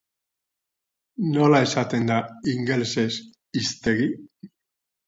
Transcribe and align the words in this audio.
Nola 1.35 1.59
esaten 1.67 2.09
da 2.13 2.19
ingelesez 2.55 3.13
"hiztegi"? 3.61 4.11